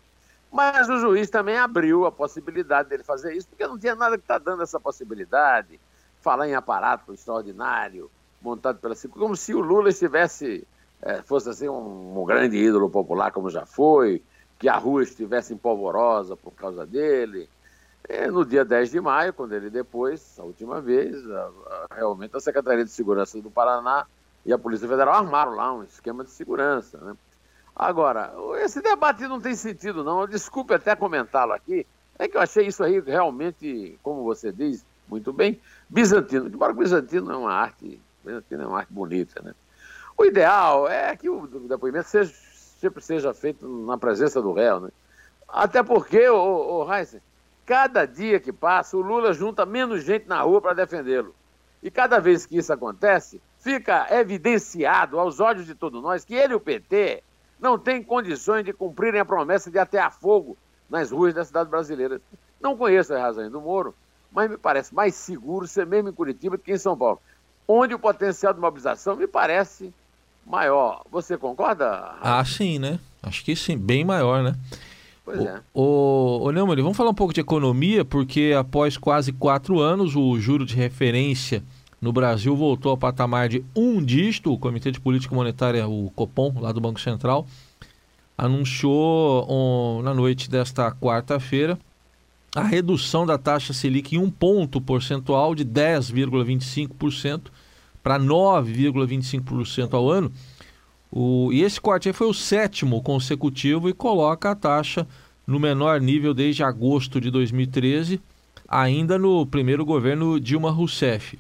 Mas 0.51 0.89
o 0.89 0.97
juiz 0.99 1.29
também 1.29 1.57
abriu 1.57 2.05
a 2.05 2.11
possibilidade 2.11 2.89
dele 2.89 3.03
fazer 3.03 3.33
isso, 3.33 3.47
porque 3.47 3.65
não 3.65 3.79
tinha 3.79 3.95
nada 3.95 4.17
que 4.17 4.23
está 4.23 4.37
dando 4.37 4.63
essa 4.63 4.79
possibilidade. 4.79 5.79
Falar 6.19 6.47
em 6.47 6.53
aparato 6.53 7.13
extraordinário, 7.13 8.11
montado 8.41 8.79
pela 8.79 8.93
como 9.11 9.35
se 9.35 9.55
o 9.55 9.61
Lula 9.61 9.89
estivesse, 9.89 10.67
é, 11.01 11.21
fosse 11.21 11.49
assim 11.49 11.69
um, 11.69 12.21
um 12.21 12.25
grande 12.25 12.57
ídolo 12.57 12.89
popular, 12.89 13.31
como 13.31 13.49
já 13.49 13.65
foi, 13.65 14.21
que 14.59 14.67
a 14.67 14.77
rua 14.77 15.03
estivesse 15.03 15.53
empolvorosa 15.53 16.35
por 16.35 16.51
causa 16.51 16.85
dele. 16.85 17.49
É, 18.13 18.29
no 18.29 18.43
dia 18.43 18.65
10 18.65 18.91
de 18.91 18.99
maio, 18.99 19.31
quando 19.31 19.53
ele 19.53 19.69
depois, 19.69 20.37
a 20.37 20.43
última 20.43 20.81
vez, 20.81 21.15
a, 21.31 21.45
a, 21.45 21.95
realmente 21.95 22.35
a 22.35 22.41
Secretaria 22.41 22.83
de 22.83 22.91
Segurança 22.91 23.41
do 23.41 23.49
Paraná 23.49 24.05
e 24.45 24.51
a 24.51 24.57
Polícia 24.57 24.85
Federal 24.85 25.13
armaram 25.13 25.55
lá 25.55 25.73
um 25.73 25.83
esquema 25.83 26.21
de 26.25 26.29
segurança. 26.29 26.97
Né? 26.97 27.15
Agora, 27.73 28.33
esse 28.57 28.81
debate 28.81 29.25
não 29.29 29.39
tem 29.39 29.55
sentido, 29.55 30.03
não. 30.03 30.27
Desculpe 30.27 30.73
até 30.73 30.93
comentá-lo 30.93 31.53
aqui. 31.53 31.87
É 32.19 32.27
que 32.27 32.35
eu 32.35 32.41
achei 32.41 32.67
isso 32.67 32.83
aí 32.83 32.99
realmente, 32.99 33.97
como 34.03 34.25
você 34.25 34.51
diz, 34.51 34.85
muito 35.07 35.31
bem, 35.31 35.61
bizantino. 35.87 36.47
Embora 36.47 36.73
bizantino 36.73 37.31
é 37.31 37.37
uma 37.37 37.53
arte, 37.53 37.97
bizantino 38.25 38.63
é 38.63 38.67
uma 38.67 38.79
arte 38.79 38.91
bonita, 38.91 39.41
né? 39.41 39.55
O 40.17 40.25
ideal 40.25 40.85
é 40.85 41.15
que 41.15 41.29
o 41.29 41.47
depoimento 41.47 42.09
seja, 42.09 42.33
sempre 42.33 43.01
seja 43.01 43.33
feito 43.33 43.65
na 43.85 43.97
presença 43.97 44.41
do 44.41 44.51
réu, 44.51 44.81
né? 44.81 44.89
Até 45.47 45.81
porque, 45.81 46.27
o, 46.27 46.83
o 46.83 46.93
Heisen, 46.93 47.21
cada 47.71 48.05
dia 48.05 48.37
que 48.37 48.51
passa, 48.51 48.97
o 48.97 49.01
Lula 49.01 49.31
junta 49.31 49.65
menos 49.65 50.03
gente 50.03 50.27
na 50.27 50.41
rua 50.41 50.59
para 50.59 50.73
defendê-lo. 50.73 51.33
E 51.81 51.89
cada 51.89 52.19
vez 52.19 52.45
que 52.45 52.57
isso 52.57 52.73
acontece, 52.73 53.41
fica 53.59 54.07
evidenciado 54.11 55.17
aos 55.17 55.39
olhos 55.39 55.65
de 55.65 55.73
todos 55.73 56.03
nós 56.03 56.25
que 56.25 56.35
ele 56.35 56.51
e 56.51 56.55
o 56.57 56.59
PT 56.59 57.23
não 57.61 57.79
têm 57.79 58.03
condições 58.03 58.65
de 58.65 58.73
cumprirem 58.73 59.21
a 59.21 59.25
promessa 59.25 59.71
de 59.71 59.79
atear 59.79 60.11
fogo 60.11 60.57
nas 60.89 61.11
ruas 61.11 61.33
da 61.33 61.45
cidade 61.45 61.69
brasileira. 61.69 62.19
Não 62.59 62.75
conheço 62.75 63.13
as 63.13 63.21
razões 63.21 63.49
do 63.49 63.61
Moro, 63.61 63.95
mas 64.33 64.49
me 64.49 64.57
parece 64.57 64.93
mais 64.93 65.15
seguro 65.15 65.65
ser 65.65 65.85
mesmo 65.85 66.09
em 66.09 66.13
Curitiba 66.13 66.57
do 66.57 66.63
que 66.63 66.73
em 66.73 66.77
São 66.77 66.97
Paulo, 66.97 67.21
onde 67.65 67.93
o 67.93 67.99
potencial 67.99 68.53
de 68.53 68.59
mobilização 68.59 69.15
me 69.15 69.27
parece 69.27 69.93
maior. 70.45 71.05
Você 71.09 71.37
concorda? 71.37 72.15
Ah, 72.21 72.43
sim, 72.43 72.79
né? 72.79 72.99
Acho 73.23 73.45
que 73.45 73.55
sim, 73.55 73.77
bem 73.77 74.03
maior, 74.03 74.43
né? 74.43 74.55
Pois 75.23 75.39
o, 75.39 75.47
é. 75.47 75.61
O, 75.73 76.39
o 76.43 76.51
Neumann, 76.51 76.81
vamos 76.81 76.97
falar 76.97 77.09
um 77.09 77.15
pouco 77.15 77.33
de 77.33 77.41
economia, 77.41 78.03
porque 78.03 78.53
após 78.57 78.97
quase 78.97 79.31
quatro 79.31 79.79
anos, 79.79 80.15
o 80.15 80.39
juro 80.39 80.65
de 80.65 80.75
referência 80.75 81.63
no 82.01 82.11
Brasil 82.11 82.55
voltou 82.55 82.89
ao 82.89 82.97
patamar 82.97 83.47
de 83.47 83.63
um 83.75 84.03
dígito. 84.03 84.51
O 84.51 84.57
Comitê 84.57 84.91
de 84.91 84.99
Política 84.99 85.35
Monetária, 85.35 85.87
o 85.87 86.11
Copom, 86.15 86.53
lá 86.59 86.71
do 86.71 86.81
Banco 86.81 86.99
Central, 86.99 87.45
anunciou 88.37 89.45
um, 89.47 90.01
na 90.01 90.13
noite 90.13 90.49
desta 90.49 90.91
quarta-feira 90.91 91.77
a 92.55 92.63
redução 92.63 93.25
da 93.25 93.37
taxa 93.37 93.71
Selic 93.71 94.15
em 94.15 94.19
um 94.19 94.29
ponto 94.29 94.81
percentual 94.81 95.55
de 95.55 95.63
10,25% 95.63 97.43
para 98.03 98.19
9,25% 98.19 99.93
ao 99.93 100.09
ano. 100.09 100.31
O, 101.11 101.51
e 101.51 101.61
esse 101.61 101.79
corte 101.79 102.13
foi 102.13 102.27
o 102.27 102.33
sétimo 102.33 103.01
consecutivo 103.03 103.89
e 103.89 103.93
coloca 103.93 104.51
a 104.51 104.55
taxa 104.55 105.05
no 105.45 105.59
menor 105.59 105.99
nível 105.99 106.33
desde 106.33 106.63
agosto 106.63 107.19
de 107.19 107.29
2013, 107.29 108.21
ainda 108.67 109.19
no 109.19 109.45
primeiro 109.45 109.83
governo 109.83 110.39
Dilma 110.39 110.71
Rousseff. 110.71 111.37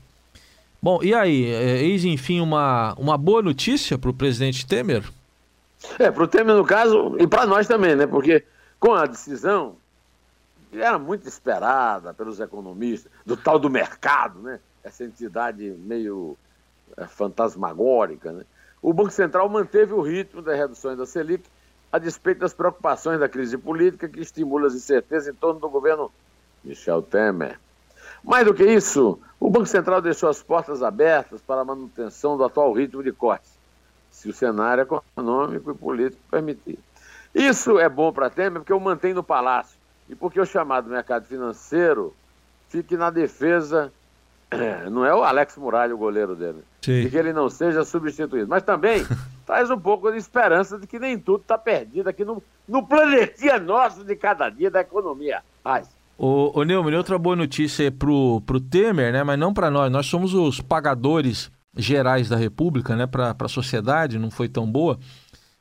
Bom, 0.81 1.01
e 1.01 1.13
aí? 1.13 1.45
É, 1.45 1.83
eis, 1.83 2.03
enfim, 2.03 2.41
uma, 2.41 2.93
uma 2.97 3.17
boa 3.17 3.41
notícia 3.41 3.97
para 3.97 4.09
o 4.09 4.13
presidente 4.13 4.65
Temer? 4.65 5.03
É, 5.97 6.11
para 6.11 6.23
o 6.23 6.27
Temer, 6.27 6.55
no 6.55 6.65
caso, 6.65 7.15
e 7.19 7.27
para 7.27 7.45
nós 7.45 7.67
também, 7.67 7.95
né? 7.95 8.05
Porque 8.05 8.43
com 8.79 8.93
a 8.93 9.05
decisão, 9.05 9.75
que 10.71 10.81
era 10.81 10.97
muito 10.97 11.27
esperada 11.27 12.13
pelos 12.13 12.39
economistas, 12.39 13.11
do 13.25 13.37
tal 13.37 13.59
do 13.59 13.69
mercado, 13.69 14.39
né? 14.41 14.59
Essa 14.83 15.05
entidade 15.05 15.63
meio 15.85 16.35
é, 16.97 17.05
fantasmagórica, 17.05 18.31
né? 18.31 18.43
O 18.81 18.93
Banco 18.93 19.11
Central 19.11 19.47
manteve 19.47 19.93
o 19.93 20.01
ritmo 20.01 20.41
das 20.41 20.57
reduções 20.57 20.97
da 20.97 21.05
Selic, 21.05 21.47
a 21.91 21.99
despeito 21.99 22.39
das 22.39 22.53
preocupações 22.53 23.19
da 23.19 23.29
crise 23.29 23.57
política 23.57 24.09
que 24.09 24.19
estimula 24.19 24.67
as 24.67 24.73
incertezas 24.73 25.27
em 25.27 25.37
torno 25.37 25.59
do 25.59 25.69
governo 25.69 26.11
Michel 26.63 27.01
Temer. 27.01 27.59
Mais 28.23 28.45
do 28.45 28.53
que 28.53 28.63
isso, 28.63 29.19
o 29.39 29.49
Banco 29.49 29.65
Central 29.65 30.01
deixou 30.01 30.29
as 30.29 30.41
portas 30.41 30.81
abertas 30.81 31.41
para 31.41 31.61
a 31.61 31.65
manutenção 31.65 32.37
do 32.37 32.43
atual 32.43 32.71
ritmo 32.73 33.03
de 33.03 33.11
cortes, 33.11 33.51
se 34.09 34.29
o 34.29 34.33
cenário 34.33 34.81
econômico 34.83 35.71
e 35.71 35.75
político 35.75 36.21
permitir. 36.29 36.79
Isso 37.35 37.79
é 37.79 37.87
bom 37.87 38.11
para 38.11 38.29
Temer 38.29 38.61
porque 38.61 38.73
o 38.73 38.79
mantém 38.79 39.13
no 39.13 39.23
palácio 39.23 39.77
e 40.09 40.15
porque 40.15 40.39
o 40.39 40.45
chamado 40.45 40.89
mercado 40.89 41.25
financeiro 41.25 42.13
fique 42.67 42.97
na 42.97 43.09
defesa, 43.09 43.91
não 44.91 45.05
é 45.05 45.13
o 45.13 45.23
Alex 45.23 45.57
Muralha 45.57 45.95
o 45.95 45.97
goleiro 45.97 46.35
dele, 46.35 46.59
Sim. 46.81 47.01
de 47.01 47.09
que 47.09 47.17
ele 47.17 47.33
não 47.33 47.49
seja 47.49 47.83
substituído. 47.83 48.47
Mas 48.47 48.63
também 48.63 49.05
traz 49.45 49.69
um 49.69 49.79
pouco 49.79 50.11
de 50.11 50.17
esperança 50.17 50.77
de 50.77 50.85
que 50.85 50.99
nem 50.99 51.17
tudo 51.17 51.41
está 51.41 51.57
perdido 51.57 52.09
aqui 52.09 52.25
no, 52.25 52.43
no 52.67 52.85
planetinha 52.85 53.59
nosso 53.59 54.03
de 54.03 54.15
cada 54.15 54.49
dia 54.49 54.69
da 54.69 54.81
economia. 54.81 55.41
Ai. 55.63 55.83
O, 56.17 56.59
o 56.59 56.63
Neumann, 56.63 56.95
outra 56.95 57.17
boa 57.17 57.35
notícia 57.35 57.87
é 57.87 57.91
pro, 57.91 58.41
pro 58.45 58.59
Temer, 58.59 59.11
né? 59.11 59.23
Mas 59.23 59.39
não 59.39 59.53
para 59.53 59.71
nós. 59.71 59.91
Nós 59.91 60.05
somos 60.05 60.33
os 60.33 60.61
pagadores 60.61 61.51
gerais 61.75 62.29
da 62.29 62.35
República, 62.35 62.95
né? 62.95 63.07
Para 63.07 63.35
a 63.39 63.47
sociedade, 63.47 64.19
não 64.19 64.29
foi 64.29 64.47
tão 64.47 64.69
boa. 64.69 64.99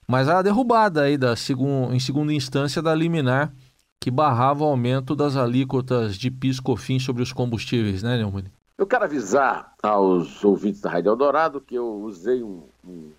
Mas 0.06 0.28
a 0.28 0.42
derrubada 0.42 1.02
aí 1.02 1.16
da 1.16 1.36
segun, 1.36 1.92
em 1.92 2.00
segunda 2.00 2.32
instância 2.32 2.82
da 2.82 2.94
liminar 2.94 3.52
que 4.00 4.10
barrava 4.10 4.64
o 4.64 4.66
aumento 4.66 5.14
das 5.14 5.36
alíquotas 5.36 6.16
de 6.16 6.30
PIS/COFINS 6.30 7.04
sobre 7.04 7.22
os 7.22 7.32
combustíveis, 7.32 8.02
né, 8.02 8.16
Neumann? 8.16 8.44
Eu 8.80 8.86
quero 8.86 9.04
avisar 9.04 9.74
aos 9.82 10.42
ouvintes 10.42 10.80
da 10.80 10.88
Rádio 10.88 11.10
Eldorado 11.10 11.60
que 11.60 11.74
eu 11.74 11.96
usei 11.96 12.42
um, 12.42 12.62
um, 12.82 13.12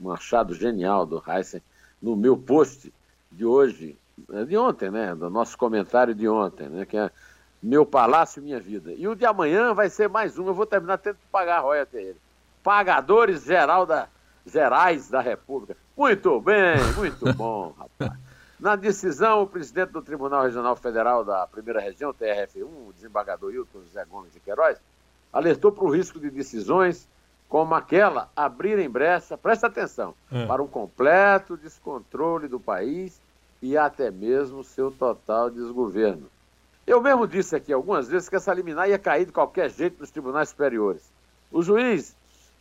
um 0.00 0.10
achado 0.10 0.52
genial 0.56 1.06
do 1.06 1.22
Heisen 1.24 1.62
no 2.02 2.16
meu 2.16 2.36
post 2.36 2.92
de 3.30 3.44
hoje 3.44 3.96
é 4.32 4.44
de 4.44 4.56
ontem, 4.56 4.90
né? 4.90 5.14
Do 5.14 5.30
nosso 5.30 5.56
comentário 5.56 6.12
de 6.16 6.28
ontem, 6.28 6.68
né? 6.68 6.84
Que 6.84 6.96
é 6.96 7.12
Meu 7.62 7.86
Palácio 7.86 8.42
Minha 8.42 8.58
Vida. 8.58 8.92
E 8.92 9.06
o 9.06 9.14
de 9.14 9.24
amanhã 9.24 9.72
vai 9.72 9.88
ser 9.88 10.08
mais 10.08 10.36
um. 10.36 10.48
Eu 10.48 10.54
vou 10.54 10.66
terminar 10.66 10.98
tendo 10.98 11.14
que 11.14 11.28
pagar 11.30 11.58
a 11.58 11.60
royalty 11.60 11.96
a 11.96 12.02
ele. 12.02 12.20
Pagadores 12.64 13.44
geral 13.44 13.86
da, 13.86 14.08
gerais 14.44 15.08
da 15.08 15.20
República. 15.20 15.76
Muito 15.96 16.40
bem, 16.40 16.74
muito 16.96 17.32
bom, 17.34 17.72
rapaz. 17.78 18.18
Na 18.58 18.74
decisão, 18.74 19.42
o 19.42 19.46
presidente 19.46 19.92
do 19.92 20.02
Tribunal 20.02 20.42
Regional 20.42 20.74
Federal 20.74 21.24
da 21.24 21.46
Primeira 21.46 21.80
Região, 21.80 22.12
TRF1, 22.12 22.64
o 22.64 22.92
desembargador 22.92 23.52
Hilton 23.54 23.82
José 23.82 24.04
Gomes 24.04 24.32
de 24.32 24.40
Queiroz, 24.40 24.78
alertou 25.32 25.70
para 25.70 25.84
o 25.84 25.90
risco 25.90 26.18
de 26.18 26.28
decisões 26.28 27.06
como 27.48 27.74
aquela 27.74 28.28
abrirem 28.36 28.90
brecha, 28.90 29.38
presta 29.38 29.68
atenção, 29.68 30.14
é. 30.30 30.44
para 30.46 30.62
um 30.62 30.66
completo 30.66 31.56
descontrole 31.56 32.48
do 32.48 32.60
país 32.60 33.20
e 33.62 33.76
até 33.76 34.10
mesmo 34.10 34.62
seu 34.62 34.90
total 34.90 35.48
desgoverno. 35.50 36.26
Eu 36.86 37.00
mesmo 37.00 37.26
disse 37.26 37.54
aqui 37.54 37.72
algumas 37.72 38.08
vezes 38.08 38.28
que 38.28 38.36
essa 38.36 38.52
liminar 38.52 38.88
ia 38.88 38.98
cair 38.98 39.26
de 39.26 39.32
qualquer 39.32 39.70
jeito 39.70 40.00
nos 40.00 40.10
tribunais 40.10 40.48
superiores. 40.48 41.02
O 41.50 41.62
juiz, 41.62 42.14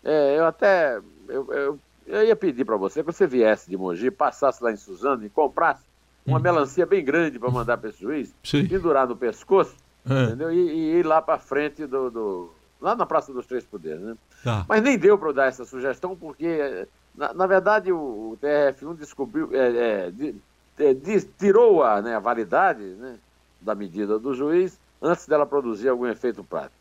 é, 0.04 0.38
eu 0.38 0.46
até 0.46 1.02
eu, 1.28 1.54
eu, 1.54 1.80
eu 2.08 2.24
ia 2.24 2.36
pedir 2.36 2.66
para 2.66 2.78
você 2.78 3.04
que 3.04 3.12
você 3.12 3.28
viesse 3.28 3.70
de 3.70 3.78
Mogi, 3.78 4.10
passasse 4.10 4.64
lá 4.64 4.72
em 4.72 4.78
Suzano 4.78 5.26
e 5.26 5.30
comprasse 5.30 5.84
uma 6.26 6.40
hum. 6.40 6.42
melancia 6.42 6.86
bem 6.86 7.04
grande 7.04 7.38
para 7.38 7.52
mandar 7.52 7.78
para 7.78 7.90
esse 7.90 8.02
juiz, 8.02 8.34
Sim. 8.44 8.68
pendurar 8.68 9.08
no 9.08 9.16
pescoço, 9.16 9.76
é. 10.10 10.24
entendeu? 10.24 10.52
E, 10.52 10.58
e, 10.58 11.00
ir 11.00 11.06
lá 11.06 11.22
para 11.22 11.38
frente 11.38 11.86
do, 11.86 12.10
do, 12.10 12.54
lá 12.82 12.96
na 12.96 13.06
Praça 13.06 13.32
dos 13.34 13.46
Três 13.46 13.66
Poderes, 13.66 14.02
né? 14.02 14.18
Tá. 14.44 14.66
Mas 14.68 14.82
nem 14.82 14.98
deu 14.98 15.18
para 15.18 15.30
eu 15.30 15.34
dar 15.34 15.48
essa 15.48 15.66
sugestão, 15.66 16.16
porque, 16.16 16.88
na, 17.16 17.34
na 17.34 17.48
verdade, 17.48 17.92
o, 17.92 17.98
o 17.98 18.38
TRF1 18.42 18.96
descobriu, 18.96 19.50
é, 19.54 20.08
é, 20.08 20.12
de, 20.12 20.36
é, 20.80 20.94
de, 20.94 21.22
tirou 21.22 21.84
a, 21.84 22.02
né, 22.02 22.16
a 22.16 22.20
validade 22.20 22.84
né, 22.84 23.18
da 23.62 23.76
medida 23.76 24.20
do 24.20 24.34
juiz 24.34 24.80
antes 25.02 25.28
dela 25.28 25.46
produzir 25.46 25.90
algum 25.90 26.08
efeito 26.08 26.44
prático. 26.44 26.77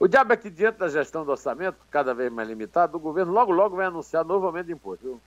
O 0.00 0.08
diabo 0.08 0.32
é 0.32 0.36
que, 0.36 0.48
diante 0.48 0.78
da 0.78 0.88
gestão 0.88 1.26
do 1.26 1.30
orçamento, 1.30 1.76
cada 1.90 2.14
vez 2.14 2.32
mais 2.32 2.48
limitado, 2.48 2.96
o 2.96 3.00
governo 3.00 3.32
logo, 3.32 3.52
logo 3.52 3.76
vai 3.76 3.84
anunciar 3.84 4.24
novo 4.24 4.46
aumento 4.46 4.66
de 4.66 4.72
imposto. 4.72 5.04
Viu? 5.04 5.20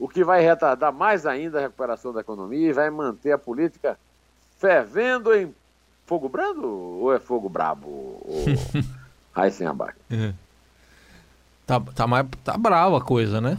O 0.00 0.08
que 0.08 0.24
vai 0.24 0.42
retardar 0.42 0.92
mais 0.92 1.26
ainda 1.26 1.58
a 1.58 1.60
recuperação 1.60 2.12
da 2.12 2.20
economia 2.20 2.70
e 2.70 2.72
vai 2.72 2.90
manter 2.90 3.30
a 3.30 3.38
política 3.38 3.96
fervendo 4.58 5.32
em 5.32 5.54
fogo 6.06 6.28
brando 6.28 6.66
ou 6.66 7.14
é 7.14 7.20
fogo 7.20 7.48
brabo? 7.48 7.86
Ou... 7.86 8.44
Aí 9.32 9.52
sem 9.52 9.68
abaixo. 9.68 9.98
É. 10.10 10.34
Tá, 11.64 11.80
tá, 11.94 12.04
mais, 12.04 12.26
tá 12.42 12.58
brava 12.58 12.98
a 12.98 13.00
coisa, 13.00 13.40
né? 13.40 13.56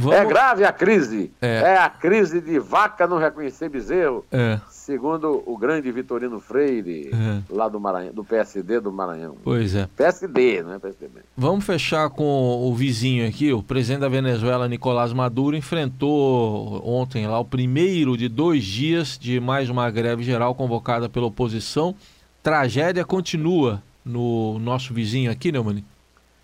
Vamos... 0.00 0.18
É 0.18 0.24
grave 0.24 0.64
a 0.64 0.72
crise. 0.72 1.32
É. 1.40 1.72
é. 1.72 1.78
a 1.78 1.88
crise 1.88 2.40
de 2.40 2.58
vaca 2.58 3.06
não 3.06 3.18
reconhecer 3.18 3.68
bezerro. 3.68 4.24
É 4.32 4.58
segundo 4.90 5.40
o 5.46 5.56
grande 5.56 5.92
Vitorino 5.92 6.40
Freire, 6.40 7.10
uhum. 7.12 7.42
lá 7.48 7.68
do 7.68 7.78
Maranhão, 7.78 8.12
do 8.12 8.24
PSD 8.24 8.80
do 8.80 8.90
Maranhão. 8.90 9.36
Pois 9.44 9.76
é. 9.76 9.88
PSD, 9.96 10.64
não 10.64 10.74
é 10.74 10.78
PSDB. 10.80 11.20
Vamos 11.36 11.64
fechar 11.64 12.10
com 12.10 12.68
o 12.68 12.74
vizinho 12.74 13.28
aqui, 13.28 13.52
o 13.52 13.62
presidente 13.62 14.00
da 14.00 14.08
Venezuela, 14.08 14.66
Nicolás 14.66 15.12
Maduro, 15.12 15.56
enfrentou 15.56 16.82
ontem 16.84 17.24
lá 17.28 17.38
o 17.38 17.44
primeiro 17.44 18.16
de 18.16 18.28
dois 18.28 18.64
dias 18.64 19.16
de 19.16 19.38
mais 19.38 19.70
uma 19.70 19.88
greve 19.90 20.24
geral 20.24 20.56
convocada 20.56 21.08
pela 21.08 21.26
oposição. 21.26 21.94
Tragédia 22.42 23.04
continua 23.04 23.80
no 24.04 24.58
nosso 24.58 24.92
vizinho 24.92 25.30
aqui, 25.30 25.52
Neumann? 25.52 25.84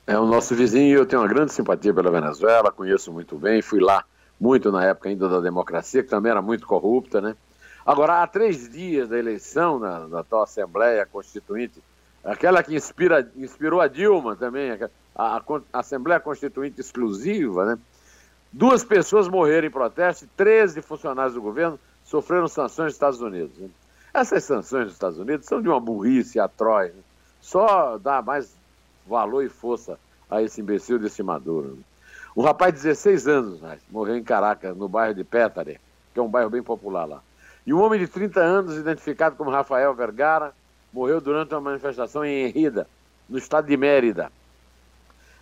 É 0.07 0.17
o 0.17 0.25
nosso 0.25 0.55
vizinho, 0.55 0.99
eu 0.99 1.07
tenho 1.07 1.23
uma 1.23 1.29
grande 1.29 1.53
simpatia 1.53 1.93
pela 1.93 2.11
Venezuela, 2.11 2.71
conheço 2.71 3.13
muito 3.13 3.37
bem, 3.37 3.61
fui 3.61 3.81
lá 3.81 4.05
muito 4.41 4.71
na 4.71 4.85
época 4.85 5.09
ainda 5.09 5.29
da 5.29 5.41
democracia, 5.41 6.03
que 6.03 6.09
também 6.09 6.31
era 6.31 6.41
muito 6.41 6.65
corrupta, 6.65 7.21
né? 7.21 7.35
Agora, 7.85 8.23
há 8.23 8.27
três 8.27 8.69
dias 8.69 9.09
da 9.09 9.19
eleição 9.19 9.79
na, 9.79 10.07
na 10.07 10.23
tal 10.23 10.43
Assembleia 10.43 11.05
Constituinte, 11.07 11.83
aquela 12.25 12.63
que 12.63 12.75
inspira, 12.75 13.29
inspirou 13.37 13.81
a 13.81 13.89
Dilma 13.89 14.37
também, 14.37 14.71
a, 14.73 14.91
a, 15.15 15.43
a 15.73 15.79
Assembleia 15.81 16.21
Constituinte 16.21 16.81
exclusiva, 16.81 17.65
né? 17.65 17.79
Duas 18.53 18.85
pessoas 18.85 19.29
morreram 19.29 19.67
em 19.67 19.71
protesto 19.71 20.25
e 20.25 20.29
13 20.29 20.83
funcionários 20.83 21.35
do 21.35 21.43
governo 21.43 21.79
sofreram 22.05 22.47
sanções 22.47 22.87
dos 22.87 22.95
Estados 22.95 23.21
Unidos. 23.21 23.59
Né? 23.59 23.69
Essas 24.15 24.45
sanções 24.45 24.85
dos 24.85 24.95
Estados 24.95 25.19
Unidos 25.19 25.47
são 25.47 25.61
de 25.61 25.69
uma 25.69 25.81
burrice 25.81 26.39
atroz. 26.39 26.95
Né? 26.95 27.03
Só 27.41 27.99
dá 27.99 28.23
mais 28.23 28.57
valor 29.07 29.45
e 29.45 29.49
força 29.49 29.99
a 30.31 30.43
esse 30.43 30.61
imbecil 30.61 30.99
desse 30.99 31.23
Maduro. 31.23 31.79
Um 32.37 32.43
rapaz 32.43 32.75
de 32.75 32.83
16 32.83 33.29
anos 33.29 33.61
morreu 33.91 34.17
em 34.17 34.23
Caracas, 34.23 34.77
no 34.77 34.89
bairro 34.89 35.15
de 35.15 35.25
Pétare, 35.25 35.81
que 36.13 36.21
é 36.21 36.23
um 36.23 36.29
bairro 36.29 36.51
bem 36.51 36.63
popular 36.63 37.05
lá. 37.05 37.23
E 37.67 37.73
um 37.73 37.81
homem 37.81 37.99
de 37.99 38.07
30 38.07 38.41
anos, 38.41 38.77
identificado 38.77 39.37
como 39.37 39.51
Rafael 39.51 39.95
Vergara, 39.95 40.53
morreu 40.93 41.21
durante 41.21 41.55
uma 41.55 41.61
manifestação 41.61 42.25
em 42.25 42.47
Enrida, 42.47 42.87
no 43.29 43.39
estado 43.39 43.67
de 43.67 43.77
Mérida. 43.77 44.31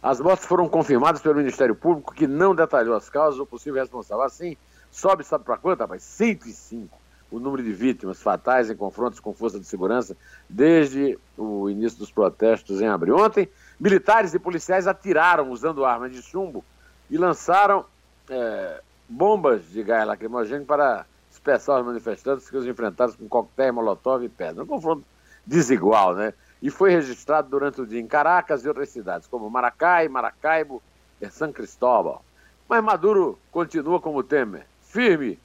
As 0.03 0.21
mortes 0.21 0.47
foram 0.47 0.69
confirmadas 0.69 1.21
pelo 1.21 1.35
Ministério 1.35 1.75
Público, 1.75 2.15
que 2.15 2.27
não 2.27 2.55
detalhou 2.55 2.95
as 2.95 3.09
causas 3.09 3.41
ou 3.41 3.47
possível 3.47 3.81
responsável. 3.81 4.23
Assim, 4.23 4.57
sobe, 4.91 5.25
sabe 5.25 5.45
para 5.45 5.57
quanto, 5.57 5.81
rapaz? 5.81 6.03
105 6.03 7.04
o 7.35 7.41
número 7.41 7.65
de 7.65 7.73
vítimas 7.73 8.23
fatais 8.23 8.71
em 8.71 8.77
confrontos 8.77 9.19
com 9.19 9.35
força 9.35 9.59
de 9.59 9.67
segurança 9.67 10.17
desde 10.49 11.19
o 11.37 11.69
início 11.69 11.99
dos 11.99 12.11
protestos 12.11 12.81
em 12.81 12.87
abril. 12.87 13.17
Ontem, 13.17 13.49
militares 13.79 14.33
e 14.35 14.39
policiais 14.39 14.87
atiraram 14.87 15.51
usando 15.51 15.85
armas 15.85 16.13
de 16.13 16.23
chumbo 16.23 16.65
e 17.11 17.19
lançaram 17.19 17.85
é, 18.31 18.81
bombas 19.09 19.69
de 19.69 19.83
gás 19.83 20.07
lacrimogêneo 20.07 20.65
para 20.65 21.05
dispersar 21.29 21.81
os 21.81 21.87
manifestantes 21.87 22.49
que 22.49 22.57
os 22.57 22.67
enfrentaram 22.67 23.13
com 23.15 23.29
coquetel, 23.29 23.75
molotov 23.75 24.25
e 24.25 24.29
pedra. 24.29 24.63
Um 24.63 24.67
confronto 24.69 25.05
desigual, 25.45 26.15
né? 26.15 26.33
E 26.63 26.71
foi 26.71 26.93
registrado 26.93 27.49
durante 27.49 27.81
o 27.81 27.87
dia 27.87 28.01
em 28.01 28.07
Caracas 28.07 28.65
e 28.65 28.69
outras 28.69 28.91
cidades, 28.91 29.27
como 29.27 29.51
Maracai, 29.51 30.07
Maracaibo 30.07 30.81
e 31.21 31.29
São 31.29 31.53
Cristóbal. 31.53 32.25
Mas 32.69 32.83
Maduro 32.83 33.41
continua 33.51 34.01
como 34.01 34.23
Temer, 34.23 34.67
firme. 34.83 35.37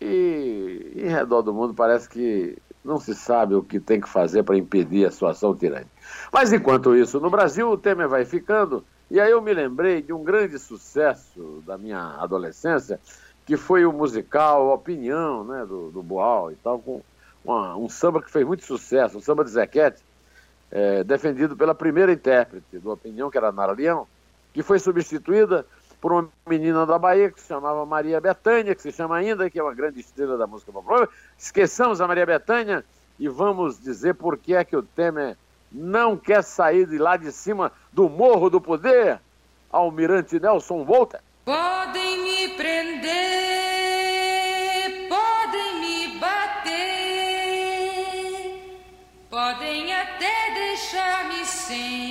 E 0.00 0.92
em 0.96 1.08
redor 1.08 1.42
do 1.42 1.54
mundo 1.54 1.74
parece 1.74 2.08
que 2.08 2.58
não 2.84 2.98
se 2.98 3.14
sabe 3.14 3.54
o 3.54 3.62
que 3.62 3.80
tem 3.80 4.00
que 4.00 4.08
fazer 4.08 4.42
para 4.44 4.56
impedir 4.56 5.06
a 5.06 5.10
sua 5.10 5.30
ação 5.30 5.54
tirânica. 5.54 5.90
Mas 6.32 6.52
enquanto 6.52 6.94
isso, 6.94 7.18
no 7.18 7.30
Brasil, 7.30 7.68
o 7.68 7.76
Temer 7.76 8.08
vai 8.08 8.24
ficando. 8.24 8.84
E 9.10 9.20
aí 9.20 9.30
eu 9.30 9.42
me 9.42 9.52
lembrei 9.52 10.02
de 10.02 10.12
um 10.12 10.22
grande 10.22 10.58
sucesso 10.58 11.62
da 11.66 11.76
minha 11.76 12.16
adolescência, 12.18 13.00
que 13.44 13.56
foi 13.56 13.84
o 13.84 13.92
musical 13.92 14.68
Opinião, 14.68 15.44
né, 15.44 15.64
do, 15.66 15.90
do 15.90 16.02
Boal 16.02 16.52
e 16.52 16.56
tal, 16.56 16.78
com 16.78 17.02
uma, 17.44 17.76
um 17.76 17.88
samba 17.88 18.20
que 18.20 18.30
fez 18.30 18.44
muito 18.44 18.64
sucesso, 18.64 19.18
um 19.18 19.20
samba 19.20 19.44
de 19.44 19.50
Zequete, 19.50 20.02
é, 20.70 21.04
defendido 21.04 21.56
pela 21.56 21.74
primeira 21.74 22.12
intérprete 22.12 22.78
do 22.78 22.90
Opinião, 22.90 23.30
que 23.30 23.38
era 23.38 23.52
Nara 23.52 23.72
Leão, 23.72 24.06
que 24.52 24.62
foi 24.62 24.78
substituída 24.78 25.64
por 26.06 26.12
uma 26.12 26.30
menina 26.46 26.86
da 26.86 26.96
Bahia 27.00 27.32
que 27.32 27.40
se 27.40 27.48
chamava 27.48 27.84
Maria 27.84 28.20
Bethânia, 28.20 28.76
que 28.76 28.82
se 28.82 28.92
chama 28.92 29.16
ainda, 29.16 29.50
que 29.50 29.58
é 29.58 29.62
uma 29.62 29.74
grande 29.74 29.98
estrela 29.98 30.38
da 30.38 30.46
música 30.46 30.70
popular. 30.70 31.08
Esqueçamos 31.36 32.00
a 32.00 32.06
Maria 32.06 32.24
Bethânia 32.24 32.84
e 33.18 33.28
vamos 33.28 33.82
dizer 33.82 34.14
por 34.14 34.38
que 34.38 34.54
é 34.54 34.64
que 34.64 34.76
o 34.76 34.84
Temer 34.84 35.36
não 35.72 36.16
quer 36.16 36.44
sair 36.44 36.86
de 36.86 36.96
lá 36.96 37.16
de 37.16 37.32
cima 37.32 37.72
do 37.92 38.08
Morro 38.08 38.48
do 38.48 38.60
Poder. 38.60 39.18
Almirante 39.68 40.38
Nelson 40.38 40.84
Volta. 40.84 41.20
Podem 41.44 42.22
me 42.22 42.50
prender, 42.50 43.10
podem 45.08 45.80
me 45.80 46.20
bater, 46.20 46.70
podem 49.28 49.92
até 49.92 50.54
deixar-me 50.54 51.44
sem 51.44 52.05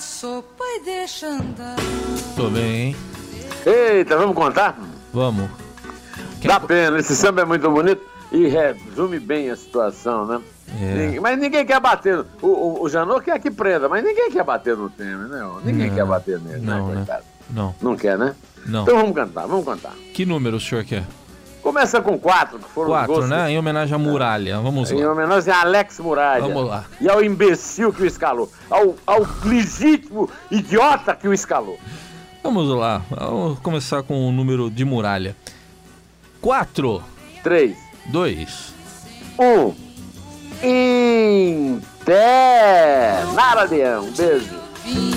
sopa 0.00 0.64
e 0.64 0.84
deixa 0.84 1.26
andar. 1.28 1.76
Tô 2.34 2.48
bem, 2.50 2.88
hein? 2.88 2.96
Eita, 3.64 4.16
vamos 4.16 4.34
contar? 4.34 4.78
Vamos. 5.12 5.50
Quem 6.40 6.48
Dá 6.48 6.60
pena, 6.60 6.98
esse 6.98 7.16
samba 7.16 7.42
é 7.42 7.44
muito 7.44 7.70
bonito 7.70 8.02
e 8.30 8.46
resume 8.46 9.18
bem 9.18 9.50
a 9.50 9.56
situação, 9.56 10.26
né? 10.26 10.40
É. 10.80 11.20
Mas 11.20 11.38
ninguém 11.38 11.64
quer 11.64 11.80
bater. 11.80 12.24
O, 12.42 12.46
o, 12.46 12.82
o 12.82 12.88
Janot 12.88 13.24
quer 13.24 13.38
que 13.40 13.50
prenda, 13.50 13.88
mas 13.88 14.04
ninguém 14.04 14.30
quer 14.30 14.44
bater 14.44 14.76
no 14.76 14.90
Temer, 14.90 15.28
né? 15.28 15.40
Ninguém 15.64 15.88
não, 15.88 15.96
quer 15.96 16.04
bater 16.04 16.38
nele, 16.40 16.60
né, 16.60 16.76
não, 16.76 16.88
né? 16.88 17.04
né? 17.06 17.18
Não. 17.50 17.74
Não 17.80 17.96
quer, 17.96 18.18
né? 18.18 18.34
Não. 18.66 18.82
Então 18.82 18.96
vamos 18.96 19.14
cantar, 19.14 19.46
vamos 19.46 19.64
cantar. 19.64 19.92
Que 20.12 20.26
número 20.26 20.56
o 20.56 20.60
senhor 20.60 20.84
quer? 20.84 21.04
Começa 21.66 22.00
com 22.00 22.16
quatro, 22.16 22.60
que 22.60 22.68
foram 22.68 22.90
quatro, 22.90 23.18
os 23.18 23.28
né? 23.28 23.50
Em 23.50 23.58
homenagem 23.58 23.92
à 23.92 23.98
muralha. 23.98 24.60
Vamos 24.60 24.88
lá. 24.88 24.96
Em 24.96 25.04
homenagem 25.04 25.52
a 25.52 25.62
Alex 25.62 25.98
Muralha. 25.98 26.40
Vamos 26.40 26.68
lá. 26.68 26.84
E 27.00 27.08
ao 27.08 27.24
imbecil 27.24 27.92
que 27.92 28.02
o 28.02 28.06
escalou. 28.06 28.48
Ao, 28.70 28.94
ao 29.04 29.26
legítimo 29.44 30.30
idiota 30.48 31.12
que 31.16 31.26
o 31.26 31.34
escalou. 31.34 31.76
Vamos 32.40 32.68
lá. 32.68 33.02
Vamos 33.10 33.58
começar 33.58 34.04
com 34.04 34.28
o 34.28 34.30
número 34.30 34.70
de 34.70 34.84
muralha. 34.84 35.34
Quatro. 36.40 37.02
Três. 37.42 37.76
Dois. 38.06 38.72
Um. 39.36 39.74
Inter. 40.62 42.14
Nara 43.34 43.64
Leão. 43.64 44.08
Beijo. 44.16 45.15